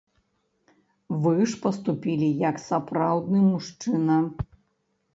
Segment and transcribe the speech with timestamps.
[1.25, 4.21] Вы ж паступілі як сапраўдны мужчына!